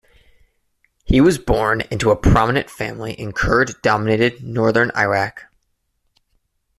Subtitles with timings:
[1.05, 5.45] He was born into a prominent family in Kurd-dominated northern Iraq.